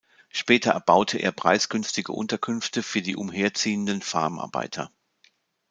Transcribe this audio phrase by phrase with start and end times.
[0.31, 4.89] Später erbaute er preisgünstige Unterkünfte für die umherziehenden Farmarbeiter.